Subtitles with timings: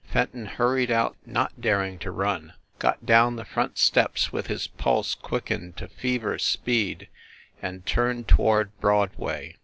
[0.05, 4.65] Fenton hur ried out, not daring to run, got down the front steps with his
[4.65, 7.07] pulse quickened to fever speed,
[7.61, 9.57] and turned toward Broadway.